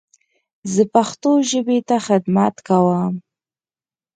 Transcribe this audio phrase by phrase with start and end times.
[0.73, 3.13] زه پښتو ژبې ته خدمت کوم.